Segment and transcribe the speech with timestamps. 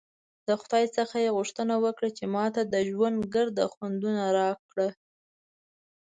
[0.47, 4.89] د خدای څخه ېې غوښتنه وکړه چې ماته د ژوند ګرده خوندونه راکړه!